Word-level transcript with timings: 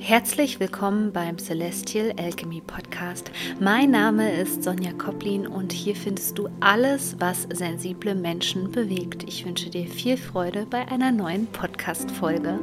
Herzlich 0.00 0.60
willkommen 0.60 1.12
beim 1.12 1.38
Celestial 1.38 2.12
Alchemy 2.16 2.60
Podcast. 2.60 3.32
Mein 3.60 3.90
Name 3.90 4.32
ist 4.32 4.62
Sonja 4.62 4.92
Koplin 4.92 5.46
und 5.46 5.72
hier 5.72 5.96
findest 5.96 6.38
du 6.38 6.48
alles, 6.60 7.16
was 7.18 7.42
sensible 7.52 8.14
Menschen 8.14 8.70
bewegt. 8.70 9.24
Ich 9.24 9.44
wünsche 9.44 9.70
dir 9.70 9.86
viel 9.86 10.16
Freude 10.16 10.66
bei 10.70 10.86
einer 10.86 11.10
neuen 11.10 11.46
Podcast-Folge. 11.48 12.60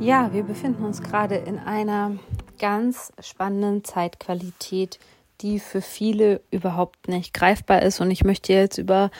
Ja, 0.00 0.32
wir 0.32 0.42
befinden 0.42 0.84
uns 0.84 1.00
gerade 1.00 1.36
in 1.36 1.58
einer 1.58 2.16
ganz 2.58 3.12
spannenden 3.20 3.84
Zeitqualität, 3.84 4.98
die 5.40 5.60
für 5.60 5.80
viele 5.80 6.40
überhaupt 6.50 7.08
nicht 7.08 7.32
greifbar 7.32 7.82
ist. 7.82 8.00
Und 8.00 8.10
ich 8.10 8.24
möchte 8.24 8.52
jetzt 8.52 8.78
über 8.78 9.10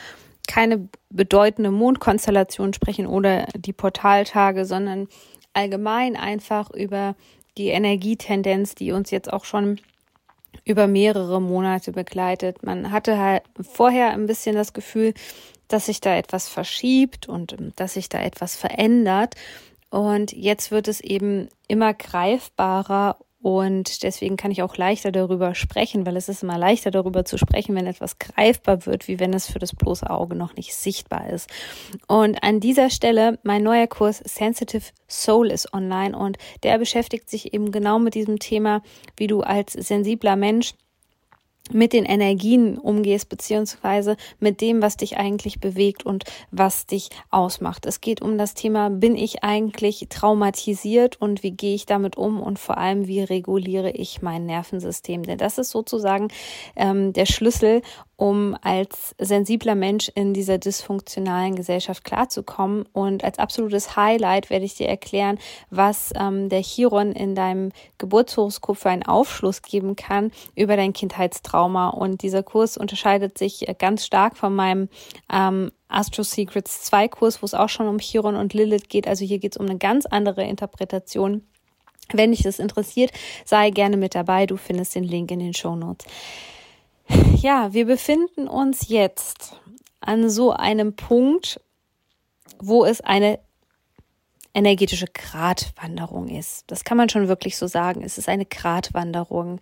keine 0.47 0.89
bedeutende 1.09 1.71
Mondkonstellation 1.71 2.73
sprechen 2.73 3.07
oder 3.07 3.45
die 3.55 3.73
Portaltage, 3.73 4.65
sondern 4.65 5.07
allgemein 5.53 6.15
einfach 6.15 6.71
über 6.71 7.15
die 7.57 7.67
Energietendenz, 7.67 8.75
die 8.75 8.91
uns 8.91 9.11
jetzt 9.11 9.31
auch 9.31 9.45
schon 9.45 9.79
über 10.65 10.87
mehrere 10.87 11.41
Monate 11.41 11.91
begleitet. 11.91 12.63
Man 12.63 12.91
hatte 12.91 13.17
halt 13.17 13.43
vorher 13.61 14.11
ein 14.11 14.25
bisschen 14.25 14.55
das 14.55 14.73
Gefühl, 14.73 15.13
dass 15.67 15.85
sich 15.85 16.01
da 16.01 16.15
etwas 16.15 16.49
verschiebt 16.49 17.29
und 17.29 17.55
dass 17.75 17.93
sich 17.93 18.09
da 18.09 18.19
etwas 18.21 18.55
verändert. 18.55 19.35
Und 19.89 20.31
jetzt 20.31 20.71
wird 20.71 20.87
es 20.87 20.99
eben 21.01 21.49
immer 21.67 21.93
greifbarer 21.93 23.17
und 23.41 24.03
deswegen 24.03 24.35
kann 24.35 24.51
ich 24.51 24.61
auch 24.63 24.75
leichter 24.75 25.13
darüber 25.13 25.55
sprechen, 25.55 26.05
weil 26.05 26.17
es 26.17 26.27
ist 26.27 26.43
immer 26.43 26.57
leichter 26.57 26.91
darüber 26.91 27.23
zu 27.23 27.37
sprechen, 27.37 27.73
wenn 27.73 27.87
etwas 27.87 28.19
greifbar 28.19 28.85
wird, 28.85 29.07
wie 29.07 29.19
wenn 29.19 29.33
es 29.33 29.49
für 29.49 29.59
das 29.59 29.73
bloße 29.73 30.09
Auge 30.09 30.35
noch 30.35 30.55
nicht 30.55 30.75
sichtbar 30.75 31.29
ist. 31.29 31.49
Und 32.07 32.43
an 32.43 32.59
dieser 32.59 32.89
Stelle 32.89 33.39
mein 33.43 33.63
neuer 33.63 33.87
Kurs 33.87 34.17
Sensitive 34.17 34.91
Soul 35.07 35.51
ist 35.51 35.73
online 35.73 36.17
und 36.17 36.37
der 36.63 36.77
beschäftigt 36.79 37.29
sich 37.29 37.53
eben 37.53 37.71
genau 37.71 37.97
mit 37.97 38.13
diesem 38.13 38.39
Thema, 38.39 38.81
wie 39.15 39.27
du 39.27 39.41
als 39.41 39.71
sensibler 39.73 40.35
Mensch 40.35 40.73
mit 41.71 41.93
den 41.93 42.05
Energien 42.05 42.77
umgehst, 42.77 43.29
beziehungsweise 43.29 44.17
mit 44.39 44.61
dem, 44.61 44.81
was 44.81 44.97
dich 44.97 45.17
eigentlich 45.17 45.59
bewegt 45.59 46.05
und 46.05 46.23
was 46.51 46.85
dich 46.85 47.09
ausmacht. 47.31 47.85
Es 47.85 48.01
geht 48.01 48.21
um 48.21 48.37
das 48.37 48.53
Thema, 48.53 48.89
bin 48.89 49.15
ich 49.15 49.43
eigentlich 49.43 50.07
traumatisiert 50.09 51.21
und 51.21 51.43
wie 51.43 51.51
gehe 51.51 51.75
ich 51.75 51.85
damit 51.85 52.17
um 52.17 52.41
und 52.41 52.59
vor 52.59 52.77
allem, 52.77 53.07
wie 53.07 53.21
reguliere 53.21 53.91
ich 53.91 54.21
mein 54.21 54.45
Nervensystem? 54.45 55.23
Denn 55.23 55.37
das 55.37 55.57
ist 55.57 55.71
sozusagen 55.71 56.29
ähm, 56.75 57.13
der 57.13 57.25
Schlüssel, 57.25 57.81
um 58.19 58.57
als 58.61 59.15
sensibler 59.17 59.75
Mensch 59.75 60.11
in 60.13 60.33
dieser 60.33 60.57
dysfunktionalen 60.57 61.55
Gesellschaft 61.55 62.03
klarzukommen. 62.03 62.85
Und 62.91 63.23
als 63.23 63.39
absolutes 63.39 63.95
Highlight 63.95 64.49
werde 64.49 64.65
ich 64.65 64.75
dir 64.75 64.89
erklären, 64.89 65.39
was 65.69 66.11
ähm, 66.19 66.49
der 66.49 66.61
Chiron 66.61 67.13
in 67.13 67.33
deinem 67.33 67.71
Geburtshoroskop 67.97 68.75
für 68.75 68.89
einen 68.89 69.03
Aufschluss 69.03 69.61
geben 69.61 69.95
kann 69.95 70.31
über 70.53 70.75
dein 70.75 70.91
Kindheitstrauma. 70.91 71.87
Und 71.89 72.21
dieser 72.21 72.43
Kurs 72.43 72.75
unterscheidet 72.75 73.37
sich 73.37 73.65
ganz 73.79 74.05
stark 74.05 74.35
von 74.35 74.53
meinem 74.53 74.89
ähm, 75.31 75.71
Astro 75.87 76.23
Secrets 76.23 76.83
2 76.83 77.07
Kurs, 77.07 77.41
wo 77.41 77.45
es 77.45 77.53
auch 77.53 77.69
schon 77.69 77.87
um 77.87 77.99
Chiron 77.99 78.35
und 78.35 78.53
Lilith 78.53 78.89
geht. 78.89 79.07
Also 79.07 79.23
hier 79.23 79.39
geht 79.39 79.53
es 79.53 79.57
um 79.57 79.65
eine 79.65 79.77
ganz 79.77 80.05
andere 80.05 80.43
Interpretation. 80.43 81.47
Wenn 82.11 82.31
dich 82.31 82.43
das 82.43 82.59
interessiert, 82.59 83.11
sei 83.45 83.69
gerne 83.69 83.95
mit 83.95 84.13
dabei. 84.13 84.45
Du 84.45 84.57
findest 84.57 84.95
den 84.95 85.05
Link 85.05 85.31
in 85.31 85.39
den 85.39 85.53
Show 85.53 85.77
Notes. 85.77 86.05
Ja, 87.35 87.73
wir 87.73 87.85
befinden 87.85 88.47
uns 88.47 88.89
jetzt 88.89 89.55
an 90.01 90.29
so 90.29 90.51
einem 90.51 90.95
Punkt, 90.95 91.61
wo 92.59 92.85
es 92.85 93.01
eine 93.01 93.39
energetische 94.53 95.07
Gratwanderung 95.07 96.27
ist. 96.27 96.63
Das 96.67 96.83
kann 96.83 96.97
man 96.97 97.09
schon 97.09 97.27
wirklich 97.27 97.57
so 97.57 97.67
sagen. 97.67 98.01
Es 98.03 98.17
ist 98.17 98.29
eine 98.29 98.45
Gratwanderung. 98.45 99.59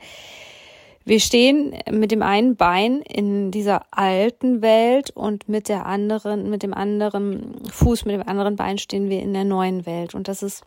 Wir 1.05 1.19
stehen 1.19 1.73
mit 1.89 2.11
dem 2.11 2.21
einen 2.21 2.55
Bein 2.55 3.01
in 3.01 3.51
dieser 3.51 3.85
alten 3.91 4.61
Welt 4.61 5.11
und 5.11 5.47
mit 5.47 5.69
der 5.69 5.85
anderen, 5.85 6.49
mit 6.49 6.63
dem 6.63 6.73
anderen 6.73 7.63
Fuß, 7.71 8.05
mit 8.05 8.15
dem 8.15 8.27
anderen 8.27 8.55
Bein 8.57 8.77
stehen 8.77 9.09
wir 9.09 9.21
in 9.21 9.33
der 9.33 9.45
neuen 9.45 9.85
Welt. 9.85 10.15
Und 10.15 10.27
das 10.27 10.43
ist 10.43 10.65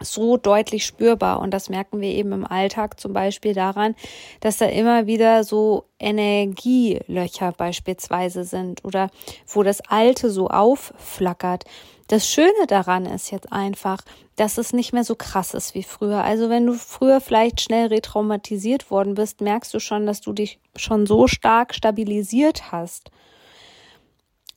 so 0.00 0.36
deutlich 0.36 0.84
spürbar. 0.84 1.40
Und 1.40 1.52
das 1.52 1.68
merken 1.68 2.00
wir 2.00 2.10
eben 2.10 2.32
im 2.32 2.46
Alltag 2.46 3.00
zum 3.00 3.12
Beispiel 3.12 3.54
daran, 3.54 3.94
dass 4.40 4.58
da 4.58 4.66
immer 4.66 5.06
wieder 5.06 5.44
so 5.44 5.84
Energielöcher 5.98 7.52
beispielsweise 7.52 8.44
sind 8.44 8.84
oder 8.84 9.10
wo 9.46 9.62
das 9.62 9.80
Alte 9.88 10.30
so 10.30 10.48
aufflackert. 10.48 11.64
Das 12.08 12.28
Schöne 12.28 12.66
daran 12.68 13.04
ist 13.06 13.32
jetzt 13.32 13.52
einfach, 13.52 13.98
dass 14.36 14.58
es 14.58 14.72
nicht 14.72 14.92
mehr 14.92 15.02
so 15.02 15.16
krass 15.16 15.54
ist 15.54 15.74
wie 15.74 15.82
früher. 15.82 16.22
Also 16.22 16.50
wenn 16.50 16.66
du 16.66 16.74
früher 16.74 17.20
vielleicht 17.20 17.60
schnell 17.60 17.88
retraumatisiert 17.88 18.90
worden 18.90 19.14
bist, 19.14 19.40
merkst 19.40 19.74
du 19.74 19.80
schon, 19.80 20.06
dass 20.06 20.20
du 20.20 20.32
dich 20.32 20.60
schon 20.76 21.06
so 21.06 21.26
stark 21.26 21.74
stabilisiert 21.74 22.70
hast, 22.70 23.10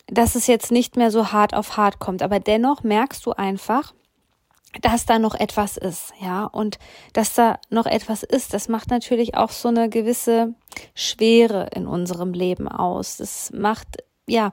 dass 0.05 0.35
es 0.35 0.47
jetzt 0.47 0.71
nicht 0.71 0.95
mehr 0.95 1.09
so 1.11 1.31
hart 1.31 1.55
auf 1.55 1.77
hart 1.77 1.99
kommt. 1.99 2.21
Aber 2.21 2.39
dennoch 2.39 2.83
merkst 2.83 3.25
du 3.25 3.31
einfach, 3.31 3.93
dass 4.81 5.05
da 5.05 5.17
noch 5.17 5.35
etwas 5.35 5.77
ist, 5.77 6.13
ja, 6.21 6.45
und 6.45 6.77
dass 7.13 7.33
da 7.33 7.59
noch 7.69 7.85
etwas 7.85 8.23
ist, 8.23 8.53
das 8.53 8.69
macht 8.69 8.89
natürlich 8.91 9.35
auch 9.35 9.49
so 9.49 9.69
eine 9.69 9.89
gewisse 9.89 10.53
Schwere 10.93 11.69
in 11.73 11.87
unserem 11.87 12.33
Leben 12.33 12.67
aus. 12.67 13.17
Das 13.17 13.51
macht, 13.51 14.03
ja, 14.27 14.51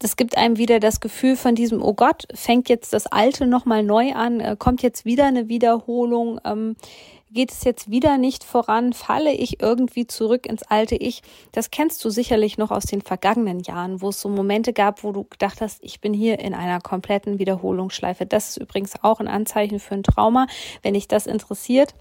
das 0.00 0.16
gibt 0.16 0.36
einem 0.36 0.58
wieder 0.58 0.80
das 0.80 1.00
Gefühl 1.00 1.36
von 1.36 1.54
diesem, 1.54 1.82
oh 1.82 1.94
Gott, 1.94 2.26
fängt 2.34 2.68
jetzt 2.68 2.92
das 2.92 3.06
Alte 3.06 3.46
nochmal 3.46 3.82
neu 3.82 4.12
an, 4.12 4.40
äh, 4.40 4.56
kommt 4.58 4.82
jetzt 4.82 5.04
wieder 5.04 5.24
eine 5.24 5.48
Wiederholung, 5.48 6.40
ähm, 6.44 6.76
geht 7.34 7.50
es 7.50 7.64
jetzt 7.64 7.90
wieder 7.90 8.16
nicht 8.16 8.44
voran, 8.44 8.92
falle 8.92 9.32
ich 9.32 9.60
irgendwie 9.60 10.06
zurück 10.06 10.46
ins 10.46 10.62
alte 10.62 10.94
Ich. 10.94 11.22
Das 11.52 11.70
kennst 11.70 12.02
du 12.04 12.10
sicherlich 12.10 12.56
noch 12.56 12.70
aus 12.70 12.84
den 12.84 13.02
vergangenen 13.02 13.60
Jahren, 13.60 14.00
wo 14.00 14.08
es 14.08 14.20
so 14.20 14.28
Momente 14.28 14.72
gab, 14.72 15.04
wo 15.04 15.12
du 15.12 15.24
gedacht 15.24 15.60
hast, 15.60 15.82
ich 15.82 16.00
bin 16.00 16.14
hier 16.14 16.38
in 16.38 16.54
einer 16.54 16.80
kompletten 16.80 17.38
Wiederholungsschleife. 17.38 18.24
Das 18.24 18.50
ist 18.50 18.56
übrigens 18.58 18.92
auch 19.02 19.20
ein 19.20 19.28
Anzeichen 19.28 19.80
für 19.80 19.94
ein 19.94 20.04
Trauma. 20.04 20.46
Wenn 20.82 20.94
dich 20.94 21.08
das 21.08 21.26
interessiert, 21.26 21.94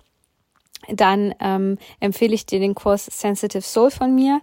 dann 0.88 1.34
ähm, 1.40 1.78
empfehle 2.00 2.36
ich 2.36 2.46
dir 2.46 2.60
den 2.60 2.76
Kurs 2.76 3.06
Sensitive 3.06 3.64
Soul 3.64 3.92
von 3.92 4.14
mir. 4.14 4.42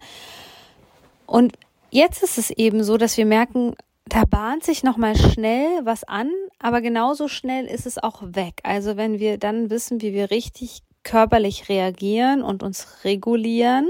Und 1.26 1.52
jetzt 1.90 2.22
ist 2.22 2.36
es 2.36 2.50
eben 2.50 2.82
so, 2.82 2.96
dass 2.96 3.16
wir 3.16 3.26
merken, 3.26 3.74
da 4.10 4.24
bahnt 4.24 4.64
sich 4.64 4.82
nochmal 4.82 5.16
schnell 5.16 5.84
was 5.84 6.02
an, 6.04 6.30
aber 6.58 6.80
genauso 6.80 7.28
schnell 7.28 7.66
ist 7.66 7.86
es 7.86 7.96
auch 7.96 8.22
weg. 8.22 8.60
Also 8.64 8.96
wenn 8.96 9.20
wir 9.20 9.38
dann 9.38 9.70
wissen, 9.70 10.02
wie 10.02 10.12
wir 10.12 10.30
richtig 10.32 10.82
körperlich 11.04 11.68
reagieren 11.68 12.42
und 12.42 12.64
uns 12.64 13.04
regulieren 13.04 13.88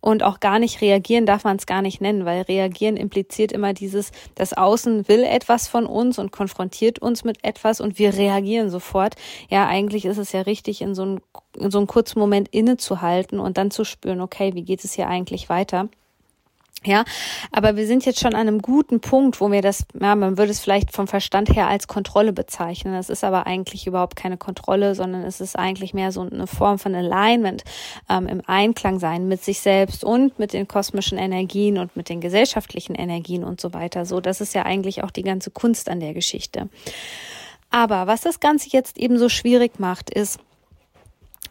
und 0.00 0.22
auch 0.22 0.40
gar 0.40 0.58
nicht 0.58 0.80
reagieren 0.80 1.26
darf 1.26 1.44
man 1.44 1.56
es 1.56 1.66
gar 1.66 1.82
nicht 1.82 2.00
nennen, 2.00 2.24
weil 2.24 2.42
reagieren 2.42 2.96
impliziert 2.96 3.52
immer 3.52 3.74
dieses, 3.74 4.10
das 4.34 4.54
Außen 4.54 5.06
will 5.06 5.22
etwas 5.22 5.68
von 5.68 5.84
uns 5.84 6.18
und 6.18 6.32
konfrontiert 6.32 6.98
uns 7.00 7.22
mit 7.22 7.44
etwas 7.44 7.80
und 7.82 7.98
wir 7.98 8.14
reagieren 8.14 8.70
sofort. 8.70 9.16
Ja, 9.50 9.66
eigentlich 9.66 10.06
ist 10.06 10.18
es 10.18 10.32
ja 10.32 10.40
richtig, 10.42 10.80
in 10.80 10.94
so 10.94 11.02
einem, 11.02 11.20
in 11.58 11.70
so 11.70 11.78
einem 11.78 11.86
kurzen 11.86 12.20
Moment 12.20 12.48
innezuhalten 12.48 13.38
und 13.38 13.58
dann 13.58 13.70
zu 13.70 13.84
spüren, 13.84 14.22
okay, 14.22 14.54
wie 14.54 14.62
geht 14.62 14.82
es 14.82 14.94
hier 14.94 15.08
eigentlich 15.08 15.50
weiter? 15.50 15.90
Ja, 16.84 17.04
aber 17.50 17.74
wir 17.74 17.88
sind 17.88 18.06
jetzt 18.06 18.20
schon 18.20 18.34
an 18.34 18.46
einem 18.46 18.62
guten 18.62 19.00
Punkt, 19.00 19.40
wo 19.40 19.50
wir 19.50 19.62
das, 19.62 19.84
ja, 20.00 20.14
man 20.14 20.38
würde 20.38 20.52
es 20.52 20.60
vielleicht 20.60 20.92
vom 20.92 21.08
Verstand 21.08 21.50
her 21.50 21.66
als 21.66 21.88
Kontrolle 21.88 22.32
bezeichnen. 22.32 22.94
Das 22.94 23.10
ist 23.10 23.24
aber 23.24 23.48
eigentlich 23.48 23.88
überhaupt 23.88 24.14
keine 24.14 24.36
Kontrolle, 24.36 24.94
sondern 24.94 25.24
es 25.24 25.40
ist 25.40 25.58
eigentlich 25.58 25.92
mehr 25.92 26.12
so 26.12 26.20
eine 26.20 26.46
Form 26.46 26.78
von 26.78 26.94
Alignment, 26.94 27.64
ähm, 28.08 28.28
im 28.28 28.42
Einklang 28.46 29.00
sein 29.00 29.26
mit 29.26 29.42
sich 29.42 29.58
selbst 29.58 30.04
und 30.04 30.38
mit 30.38 30.52
den 30.52 30.68
kosmischen 30.68 31.18
Energien 31.18 31.78
und 31.78 31.96
mit 31.96 32.08
den 32.08 32.20
gesellschaftlichen 32.20 32.94
Energien 32.94 33.42
und 33.42 33.60
so 33.60 33.74
weiter. 33.74 34.06
So, 34.06 34.20
das 34.20 34.40
ist 34.40 34.54
ja 34.54 34.62
eigentlich 34.62 35.02
auch 35.02 35.10
die 35.10 35.24
ganze 35.24 35.50
Kunst 35.50 35.88
an 35.88 35.98
der 35.98 36.14
Geschichte. 36.14 36.68
Aber 37.70 38.06
was 38.06 38.20
das 38.20 38.38
Ganze 38.38 38.68
jetzt 38.70 38.98
eben 38.98 39.18
so 39.18 39.28
schwierig 39.28 39.80
macht, 39.80 40.10
ist, 40.10 40.38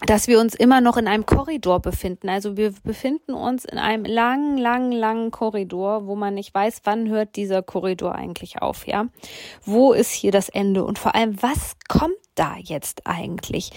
dass 0.06 0.28
wir 0.28 0.40
uns 0.40 0.54
immer 0.54 0.82
noch 0.82 0.98
in 0.98 1.08
einem 1.08 1.26
Korridor 1.26 1.80
befinden. 1.82 2.30
Also 2.30 2.56
wir 2.56 2.74
befinden 2.84 3.34
uns 3.34 3.66
in 3.66 3.78
einem 3.78 4.06
langen, 4.06 4.58
langen, 4.58 4.92
langen 4.92 5.32
Korridor, 5.32 6.06
wo 6.08 6.16
man 6.16 6.36
nicht 6.36 6.54
weiß, 6.54 6.82
wann 6.84 7.10
hört 7.10 7.36
dieser 7.36 7.64
Korridor 7.64 8.14
eigentlich 8.14 8.62
auf, 8.62 8.86
ja? 8.88 9.08
Wo 9.66 9.94
ist 9.94 10.12
hier 10.12 10.32
das 10.32 10.50
Ende? 10.50 10.84
Und 10.84 11.00
vor 11.00 11.16
allem, 11.16 11.42
was 11.42 11.76
kommt 11.88 12.18
da 12.36 12.56
jetzt 12.62 13.08
eigentlich? 13.08 13.72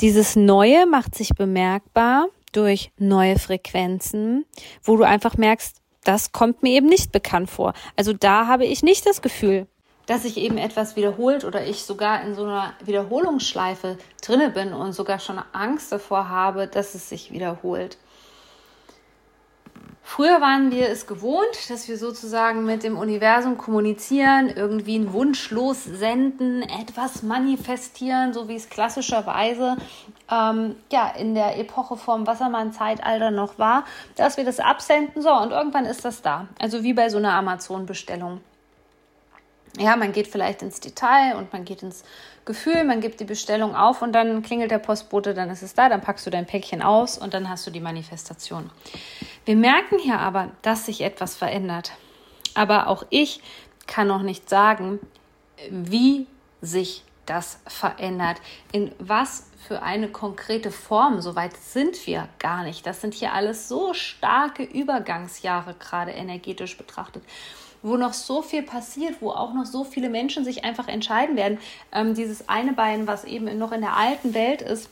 Dieses 0.00 0.36
Neue 0.36 0.86
macht 0.86 1.14
sich 1.14 1.30
bemerkbar 1.30 2.28
durch 2.52 2.92
neue 2.98 3.38
Frequenzen, 3.38 4.44
wo 4.82 4.96
du 4.96 5.04
einfach 5.04 5.36
merkst, 5.36 5.76
das 6.04 6.32
kommt 6.32 6.62
mir 6.62 6.72
eben 6.72 6.86
nicht 6.86 7.12
bekannt 7.12 7.50
vor. 7.50 7.72
Also 7.96 8.12
da 8.12 8.46
habe 8.46 8.64
ich 8.64 8.82
nicht 8.82 9.06
das 9.06 9.22
Gefühl, 9.22 9.66
dass 10.06 10.22
sich 10.22 10.36
eben 10.36 10.58
etwas 10.58 10.96
wiederholt 10.96 11.44
oder 11.44 11.66
ich 11.66 11.84
sogar 11.84 12.22
in 12.22 12.34
so 12.34 12.44
einer 12.44 12.74
Wiederholungsschleife 12.84 13.98
drinne 14.22 14.50
bin 14.50 14.72
und 14.72 14.92
sogar 14.92 15.18
schon 15.18 15.40
Angst 15.52 15.92
davor 15.92 16.28
habe, 16.28 16.66
dass 16.66 16.94
es 16.94 17.08
sich 17.08 17.32
wiederholt. 17.32 17.96
Früher 20.06 20.40
waren 20.42 20.70
wir 20.70 20.90
es 20.90 21.06
gewohnt, 21.06 21.70
dass 21.70 21.88
wir 21.88 21.96
sozusagen 21.96 22.66
mit 22.66 22.82
dem 22.84 22.98
Universum 22.98 23.56
kommunizieren, 23.56 24.52
irgendwie 24.54 24.96
einen 24.96 25.14
Wunsch 25.14 25.50
lossenden, 25.50 26.62
etwas 26.62 27.22
manifestieren, 27.22 28.34
so 28.34 28.46
wie 28.46 28.54
es 28.54 28.68
klassischerweise 28.68 29.76
ähm, 30.30 30.76
ja, 30.92 31.08
in 31.08 31.34
der 31.34 31.58
Epoche 31.58 31.96
vom 31.96 32.26
Wassermann-Zeitalter 32.26 33.30
noch 33.30 33.58
war, 33.58 33.84
dass 34.14 34.36
wir 34.36 34.44
das 34.44 34.60
absenden. 34.60 35.22
So, 35.22 35.32
und 35.32 35.52
irgendwann 35.52 35.86
ist 35.86 36.04
das 36.04 36.20
da. 36.20 36.48
Also 36.60 36.82
wie 36.82 36.92
bei 36.92 37.08
so 37.08 37.16
einer 37.16 37.32
Amazon-Bestellung 37.32 38.40
ja, 39.78 39.96
man 39.96 40.12
geht 40.12 40.28
vielleicht 40.28 40.62
ins 40.62 40.80
Detail 40.80 41.36
und 41.36 41.52
man 41.52 41.64
geht 41.64 41.82
ins 41.82 42.04
Gefühl, 42.44 42.84
man 42.84 43.00
gibt 43.00 43.20
die 43.20 43.24
Bestellung 43.24 43.74
auf 43.74 44.02
und 44.02 44.12
dann 44.12 44.42
klingelt 44.42 44.70
der 44.70 44.78
Postbote, 44.78 45.34
dann 45.34 45.50
ist 45.50 45.62
es 45.62 45.74
da, 45.74 45.88
dann 45.88 46.00
packst 46.00 46.26
du 46.26 46.30
dein 46.30 46.46
Päckchen 46.46 46.82
aus 46.82 47.18
und 47.18 47.34
dann 47.34 47.48
hast 47.48 47.66
du 47.66 47.70
die 47.70 47.80
Manifestation. 47.80 48.70
Wir 49.44 49.56
merken 49.56 49.98
hier 49.98 50.20
aber, 50.20 50.50
dass 50.62 50.86
sich 50.86 51.00
etwas 51.00 51.34
verändert. 51.34 51.92
Aber 52.54 52.86
auch 52.86 53.04
ich 53.10 53.40
kann 53.86 54.06
noch 54.06 54.22
nicht 54.22 54.48
sagen, 54.48 55.00
wie 55.70 56.26
sich 56.60 57.04
das 57.26 57.58
verändert. 57.66 58.40
In 58.72 58.92
was 58.98 59.50
für 59.66 59.82
eine 59.82 60.08
konkrete 60.08 60.70
Form, 60.70 61.20
soweit 61.20 61.56
sind 61.56 62.06
wir 62.06 62.28
gar 62.38 62.62
nicht. 62.64 62.86
Das 62.86 63.00
sind 63.00 63.14
hier 63.14 63.32
alles 63.32 63.68
so 63.68 63.94
starke 63.94 64.62
Übergangsjahre, 64.62 65.74
gerade 65.74 66.12
energetisch 66.12 66.76
betrachtet 66.76 67.24
wo 67.84 67.96
noch 67.96 68.14
so 68.14 68.42
viel 68.42 68.62
passiert, 68.62 69.20
wo 69.20 69.30
auch 69.30 69.52
noch 69.52 69.66
so 69.66 69.84
viele 69.84 70.08
Menschen 70.08 70.44
sich 70.44 70.64
einfach 70.64 70.88
entscheiden 70.88 71.36
werden, 71.36 71.58
ähm, 71.92 72.14
dieses 72.14 72.48
eine 72.48 72.72
Bein, 72.72 73.06
was 73.06 73.24
eben 73.24 73.56
noch 73.58 73.70
in 73.70 73.82
der 73.82 73.96
alten 73.96 74.34
Welt 74.34 74.62
ist, 74.62 74.88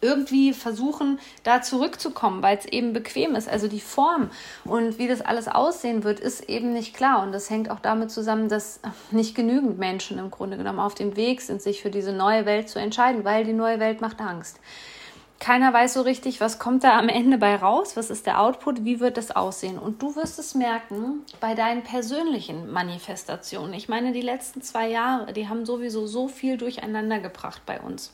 irgendwie 0.00 0.54
versuchen, 0.54 1.20
da 1.42 1.60
zurückzukommen, 1.60 2.42
weil 2.42 2.56
es 2.56 2.64
eben 2.64 2.94
bequem 2.94 3.34
ist. 3.34 3.50
Also 3.50 3.68
die 3.68 3.80
Form 3.80 4.30
und 4.64 4.98
wie 4.98 5.08
das 5.08 5.20
alles 5.20 5.46
aussehen 5.46 6.04
wird, 6.04 6.20
ist 6.20 6.48
eben 6.48 6.72
nicht 6.72 6.96
klar. 6.96 7.22
Und 7.22 7.32
das 7.32 7.50
hängt 7.50 7.70
auch 7.70 7.80
damit 7.80 8.10
zusammen, 8.10 8.48
dass 8.48 8.80
nicht 9.10 9.34
genügend 9.34 9.78
Menschen 9.78 10.18
im 10.18 10.30
Grunde 10.30 10.56
genommen 10.56 10.80
auf 10.80 10.94
dem 10.94 11.16
Weg 11.16 11.42
sind, 11.42 11.60
sich 11.60 11.82
für 11.82 11.90
diese 11.90 12.14
neue 12.14 12.46
Welt 12.46 12.70
zu 12.70 12.78
entscheiden, 12.78 13.24
weil 13.24 13.44
die 13.44 13.52
neue 13.52 13.78
Welt 13.78 14.00
macht 14.00 14.22
Angst. 14.22 14.58
Keiner 15.40 15.72
weiß 15.72 15.94
so 15.94 16.02
richtig, 16.02 16.38
was 16.42 16.58
kommt 16.58 16.84
da 16.84 16.98
am 16.98 17.08
Ende 17.08 17.38
bei 17.38 17.56
raus, 17.56 17.96
was 17.96 18.10
ist 18.10 18.26
der 18.26 18.42
Output, 18.42 18.84
wie 18.84 19.00
wird 19.00 19.16
das 19.16 19.30
aussehen. 19.30 19.78
Und 19.78 20.02
du 20.02 20.14
wirst 20.14 20.38
es 20.38 20.54
merken 20.54 21.24
bei 21.40 21.54
deinen 21.54 21.82
persönlichen 21.82 22.70
Manifestationen. 22.70 23.72
Ich 23.72 23.88
meine, 23.88 24.12
die 24.12 24.20
letzten 24.20 24.60
zwei 24.60 24.90
Jahre, 24.90 25.32
die 25.32 25.48
haben 25.48 25.64
sowieso 25.64 26.06
so 26.06 26.28
viel 26.28 26.58
durcheinander 26.58 27.20
gebracht 27.20 27.62
bei 27.64 27.80
uns. 27.80 28.12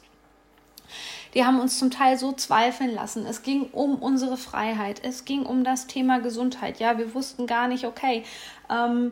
Die 1.35 1.45
haben 1.45 1.59
uns 1.59 1.81
zum 1.81 1.91
Teil 1.91 2.17
so 2.17 2.31
zweifeln 2.31 2.95
lassen. 2.95 3.27
Es 3.27 3.43
ging 3.43 3.71
um 3.73 3.97
unsere 3.97 4.37
Freiheit. 4.37 5.03
Es 5.05 5.25
ging 5.25 5.45
um 5.45 5.65
das 5.65 5.89
Thema 5.89 6.21
Gesundheit. 6.21 6.79
Ja, 6.79 6.97
wir 6.97 7.13
wussten 7.13 7.49
gar 7.49 7.67
nicht, 7.67 7.87
okay, 7.87 8.23
ähm, 8.71 9.11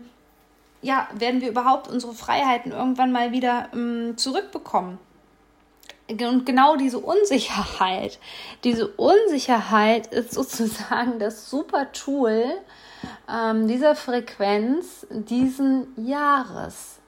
ja, 0.82 1.08
werden 1.14 1.40
wir 1.40 1.48
überhaupt 1.48 1.88
unsere 1.88 2.14
Freiheiten 2.14 2.70
irgendwann 2.70 3.10
mal 3.10 3.32
wieder 3.32 3.70
ähm, 3.74 4.16
zurückbekommen? 4.16 4.98
Und 6.08 6.44
genau 6.44 6.76
diese 6.76 6.98
Unsicherheit, 6.98 8.18
diese 8.62 8.88
Unsicherheit 8.88 10.08
ist 10.08 10.32
sozusagen 10.32 11.18
das 11.18 11.48
super 11.48 11.92
Tool 11.92 12.44
ähm, 13.30 13.68
dieser 13.68 13.94
Frequenz 13.96 15.06
diesen 15.10 15.86
Jahres, 15.96 16.98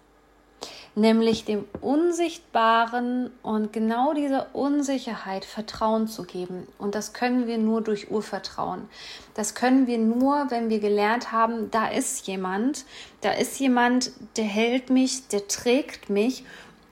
nämlich 0.94 1.44
dem 1.44 1.66
Unsichtbaren 1.82 3.30
und 3.42 3.72
genau 3.72 4.14
dieser 4.14 4.54
Unsicherheit 4.54 5.44
Vertrauen 5.44 6.08
zu 6.08 6.24
geben. 6.24 6.66
Und 6.78 6.94
das 6.94 7.12
können 7.12 7.46
wir 7.46 7.58
nur 7.58 7.82
durch 7.82 8.10
Urvertrauen. 8.10 8.88
Das 9.34 9.54
können 9.54 9.86
wir 9.86 9.98
nur, 9.98 10.46
wenn 10.50 10.70
wir 10.70 10.80
gelernt 10.80 11.32
haben, 11.32 11.70
da 11.70 11.88
ist 11.88 12.26
jemand, 12.26 12.86
da 13.20 13.32
ist 13.32 13.58
jemand, 13.60 14.12
der 14.38 14.44
hält 14.44 14.88
mich, 14.88 15.28
der 15.28 15.46
trägt 15.48 16.08
mich 16.08 16.44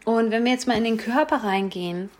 und 0.05 0.31
wenn 0.31 0.45
wir 0.45 0.53
jetzt 0.53 0.67
mal 0.67 0.77
in 0.77 0.85
den 0.85 0.99
Körper 0.99 1.45
reingehen, 1.45 2.11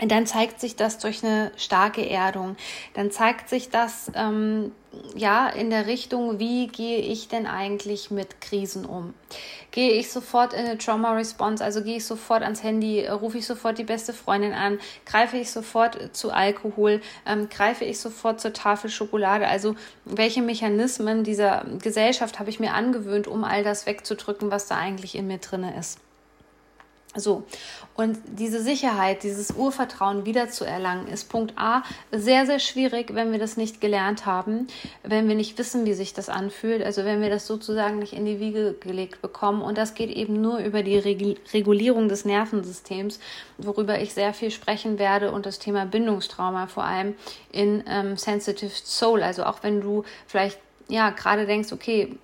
dann 0.00 0.26
zeigt 0.26 0.60
sich 0.60 0.74
das 0.74 0.98
durch 0.98 1.22
eine 1.22 1.52
starke 1.56 2.08
Erdung. 2.08 2.56
Dann 2.94 3.12
zeigt 3.12 3.48
sich 3.48 3.70
das 3.70 4.10
ähm, 4.14 4.72
ja 5.14 5.48
in 5.48 5.70
der 5.70 5.86
Richtung, 5.86 6.40
wie 6.40 6.66
gehe 6.66 6.98
ich 6.98 7.28
denn 7.28 7.46
eigentlich 7.46 8.10
mit 8.10 8.40
Krisen 8.40 8.86
um? 8.86 9.14
Gehe 9.70 9.92
ich 9.92 10.10
sofort 10.10 10.52
in 10.52 10.66
eine 10.66 10.78
Trauma 10.78 11.14
Response, 11.14 11.62
also 11.62 11.82
gehe 11.82 11.98
ich 11.98 12.06
sofort 12.06 12.42
ans 12.42 12.64
Handy, 12.64 13.06
rufe 13.06 13.38
ich 13.38 13.46
sofort 13.46 13.78
die 13.78 13.84
beste 13.84 14.12
Freundin 14.12 14.52
an, 14.52 14.80
greife 15.06 15.36
ich 15.36 15.50
sofort 15.52 16.16
zu 16.16 16.32
Alkohol, 16.32 17.00
ähm, 17.24 17.48
greife 17.48 17.84
ich 17.84 18.00
sofort 18.00 18.40
zur 18.40 18.52
Tafel 18.52 18.90
Schokolade? 18.90 19.46
Also 19.46 19.76
welche 20.04 20.42
Mechanismen 20.42 21.22
dieser 21.22 21.64
Gesellschaft 21.80 22.40
habe 22.40 22.50
ich 22.50 22.58
mir 22.58 22.74
angewöhnt, 22.74 23.28
um 23.28 23.44
all 23.44 23.62
das 23.62 23.86
wegzudrücken, 23.86 24.50
was 24.50 24.66
da 24.66 24.76
eigentlich 24.76 25.14
in 25.14 25.28
mir 25.28 25.38
drinne 25.38 25.78
ist? 25.78 26.00
So, 27.16 27.44
und 27.94 28.18
diese 28.26 28.60
Sicherheit, 28.60 29.22
dieses 29.22 29.52
Urvertrauen 29.52 30.26
wiederzuerlangen, 30.26 31.06
ist 31.06 31.28
Punkt 31.28 31.54
A 31.56 31.84
sehr, 32.10 32.44
sehr 32.44 32.58
schwierig, 32.58 33.14
wenn 33.14 33.30
wir 33.30 33.38
das 33.38 33.56
nicht 33.56 33.80
gelernt 33.80 34.26
haben, 34.26 34.66
wenn 35.04 35.28
wir 35.28 35.36
nicht 35.36 35.56
wissen, 35.58 35.86
wie 35.86 35.94
sich 35.94 36.12
das 36.12 36.28
anfühlt, 36.28 36.82
also 36.82 37.04
wenn 37.04 37.22
wir 37.22 37.30
das 37.30 37.46
sozusagen 37.46 38.00
nicht 38.00 38.12
in 38.12 38.24
die 38.24 38.40
Wiege 38.40 38.74
gelegt 38.80 39.22
bekommen. 39.22 39.62
Und 39.62 39.78
das 39.78 39.94
geht 39.94 40.10
eben 40.10 40.40
nur 40.40 40.58
über 40.58 40.82
die 40.82 40.98
Regulierung 40.98 42.08
des 42.08 42.24
Nervensystems, 42.24 43.20
worüber 43.58 44.00
ich 44.00 44.12
sehr 44.12 44.34
viel 44.34 44.50
sprechen 44.50 44.98
werde 44.98 45.30
und 45.30 45.46
das 45.46 45.60
Thema 45.60 45.86
Bindungstrauma 45.86 46.66
vor 46.66 46.84
allem 46.84 47.14
in 47.52 47.84
ähm, 47.86 48.16
Sensitive 48.16 48.72
Soul. 48.72 49.22
Also 49.22 49.44
auch 49.44 49.62
wenn 49.62 49.80
du 49.80 50.02
vielleicht 50.26 50.58
ja 50.88 51.10
gerade 51.10 51.46
denkst, 51.46 51.72
okay, 51.72 52.18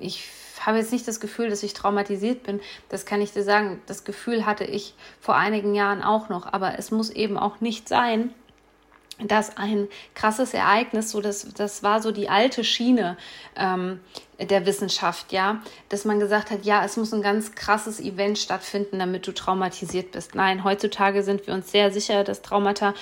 ich 0.00 0.30
habe 0.64 0.78
jetzt 0.78 0.92
nicht 0.92 1.06
das 1.06 1.20
Gefühl, 1.20 1.50
dass 1.50 1.62
ich 1.62 1.74
traumatisiert 1.74 2.44
bin. 2.44 2.60
Das 2.88 3.04
kann 3.04 3.20
ich 3.20 3.32
dir 3.32 3.42
sagen. 3.42 3.82
Das 3.86 4.04
Gefühl 4.04 4.46
hatte 4.46 4.64
ich 4.64 4.94
vor 5.20 5.36
einigen 5.36 5.74
Jahren 5.74 6.02
auch 6.02 6.28
noch. 6.28 6.52
Aber 6.52 6.78
es 6.78 6.90
muss 6.90 7.10
eben 7.10 7.36
auch 7.36 7.60
nicht 7.60 7.88
sein, 7.88 8.32
dass 9.18 9.56
ein 9.56 9.88
krasses 10.14 10.52
Ereignis, 10.52 11.10
so 11.10 11.20
das, 11.20 11.48
das 11.54 11.82
war 11.82 12.02
so 12.02 12.12
die 12.12 12.28
alte 12.28 12.64
Schiene 12.64 13.16
ähm, 13.56 14.00
der 14.38 14.66
Wissenschaft, 14.66 15.32
ja, 15.32 15.62
dass 15.88 16.04
man 16.04 16.20
gesagt 16.20 16.50
hat, 16.50 16.66
ja, 16.66 16.84
es 16.84 16.98
muss 16.98 17.14
ein 17.14 17.22
ganz 17.22 17.54
krasses 17.54 17.98
Event 17.98 18.38
stattfinden, 18.38 18.98
damit 18.98 19.26
du 19.26 19.32
traumatisiert 19.32 20.12
bist. 20.12 20.34
Nein, 20.34 20.64
heutzutage 20.64 21.22
sind 21.22 21.46
wir 21.46 21.54
uns 21.54 21.70
sehr 21.70 21.90
sicher, 21.90 22.24
dass 22.24 22.42
Traumata 22.42 22.92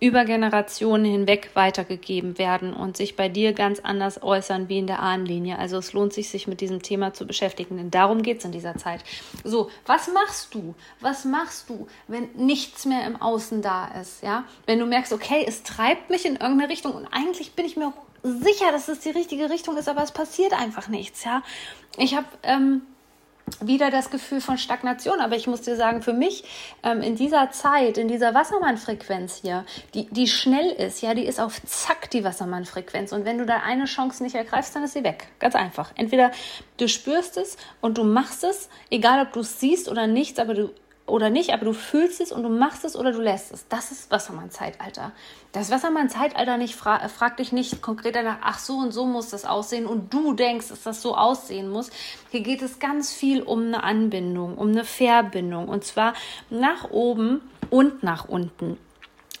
über 0.00 0.24
Generationen 0.24 1.04
hinweg 1.04 1.50
weitergegeben 1.52 2.38
werden 2.38 2.72
und 2.72 2.96
sich 2.96 3.16
bei 3.16 3.28
dir 3.28 3.52
ganz 3.52 3.80
anders 3.80 4.22
äußern 4.22 4.70
wie 4.70 4.78
in 4.78 4.86
der 4.86 5.00
Ahnenlinie. 5.00 5.58
Also 5.58 5.76
es 5.76 5.92
lohnt 5.92 6.14
sich, 6.14 6.30
sich 6.30 6.46
mit 6.46 6.62
diesem 6.62 6.80
Thema 6.80 7.12
zu 7.12 7.26
beschäftigen, 7.26 7.76
denn 7.76 7.90
darum 7.90 8.22
geht 8.22 8.38
es 8.38 8.46
in 8.46 8.52
dieser 8.52 8.76
Zeit. 8.76 9.04
So, 9.44 9.70
was 9.84 10.08
machst 10.12 10.54
du? 10.54 10.74
Was 11.00 11.26
machst 11.26 11.68
du, 11.68 11.86
wenn 12.08 12.30
nichts 12.34 12.86
mehr 12.86 13.06
im 13.06 13.20
Außen 13.20 13.60
da 13.60 13.88
ist? 14.00 14.22
Ja, 14.22 14.44
wenn 14.64 14.78
du 14.78 14.86
merkst, 14.86 15.12
okay, 15.12 15.44
es 15.46 15.62
treibt 15.62 16.08
mich 16.08 16.24
in 16.24 16.36
irgendeine 16.36 16.70
Richtung 16.70 16.92
und 16.92 17.06
eigentlich 17.10 17.52
bin 17.52 17.66
ich 17.66 17.76
mir 17.76 17.92
sicher, 18.22 18.72
dass 18.72 18.88
es 18.88 19.00
die 19.00 19.10
richtige 19.10 19.50
Richtung 19.50 19.76
ist, 19.76 19.88
aber 19.88 20.02
es 20.02 20.12
passiert 20.12 20.54
einfach 20.58 20.88
nichts. 20.88 21.24
Ja, 21.24 21.42
ich 21.98 22.14
habe 22.14 22.26
ähm, 22.42 22.82
wieder 23.60 23.90
das 23.90 24.10
Gefühl 24.10 24.40
von 24.40 24.58
Stagnation. 24.58 25.20
Aber 25.20 25.36
ich 25.36 25.46
muss 25.46 25.62
dir 25.62 25.76
sagen, 25.76 26.02
für 26.02 26.12
mich 26.12 26.44
ähm, 26.82 27.02
in 27.02 27.16
dieser 27.16 27.50
Zeit, 27.50 27.98
in 27.98 28.08
dieser 28.08 28.34
Wassermann-Frequenz 28.34 29.40
hier, 29.42 29.64
die, 29.94 30.06
die 30.10 30.26
schnell 30.26 30.70
ist, 30.70 31.02
ja, 31.02 31.14
die 31.14 31.24
ist 31.24 31.40
auf 31.40 31.60
Zack 31.64 32.10
die 32.10 32.24
Wassermann-Frequenz. 32.24 33.12
Und 33.12 33.24
wenn 33.24 33.38
du 33.38 33.46
da 33.46 33.58
eine 33.58 33.84
Chance 33.84 34.22
nicht 34.22 34.34
ergreifst, 34.34 34.74
dann 34.74 34.84
ist 34.84 34.94
sie 34.94 35.04
weg. 35.04 35.28
Ganz 35.38 35.54
einfach. 35.54 35.92
Entweder 35.96 36.30
du 36.76 36.88
spürst 36.88 37.36
es 37.36 37.56
und 37.80 37.98
du 37.98 38.04
machst 38.04 38.44
es, 38.44 38.68
egal 38.90 39.26
ob 39.26 39.32
du 39.32 39.40
es 39.40 39.60
siehst 39.60 39.88
oder 39.88 40.06
nichts, 40.06 40.38
aber 40.38 40.54
du 40.54 40.70
oder 41.10 41.30
nicht, 41.30 41.52
aber 41.52 41.64
du 41.64 41.72
fühlst 41.72 42.20
es 42.20 42.32
und 42.32 42.42
du 42.42 42.48
machst 42.48 42.84
es 42.84 42.96
oder 42.96 43.12
du 43.12 43.20
lässt 43.20 43.52
es. 43.52 43.66
Das 43.68 43.90
ist 43.90 44.10
Wassermann-Zeitalter. 44.10 45.12
Das 45.52 45.70
Wassermann-Zeitalter 45.70 46.56
nicht 46.56 46.74
fra 46.74 47.08
fragt 47.08 47.40
dich 47.40 47.52
nicht 47.52 47.82
konkret 47.82 48.14
danach, 48.14 48.38
ach 48.42 48.58
so 48.58 48.78
und 48.78 48.92
so 48.92 49.06
muss 49.06 49.30
das 49.30 49.44
aussehen 49.44 49.86
und 49.86 50.12
du 50.12 50.32
denkst, 50.32 50.68
dass 50.68 50.82
das 50.82 51.02
so 51.02 51.16
aussehen 51.16 51.70
muss. 51.70 51.90
Hier 52.30 52.40
geht 52.40 52.62
es 52.62 52.78
ganz 52.78 53.12
viel 53.12 53.42
um 53.42 53.66
eine 53.66 53.82
Anbindung, 53.82 54.56
um 54.56 54.68
eine 54.68 54.84
Verbindung 54.84 55.68
und 55.68 55.84
zwar 55.84 56.14
nach 56.48 56.90
oben 56.90 57.40
und 57.70 58.02
nach 58.02 58.28
unten. 58.28 58.78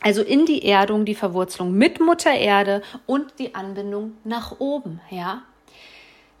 Also 0.02 0.22
in 0.22 0.46
die 0.46 0.64
Erdung, 0.64 1.04
die 1.04 1.14
Verwurzelung 1.14 1.72
mit 1.72 2.00
Mutter 2.00 2.32
Erde 2.32 2.82
und 3.06 3.38
die 3.38 3.54
Anbindung 3.54 4.16
nach 4.24 4.58
oben, 4.58 5.00
ja 5.10 5.42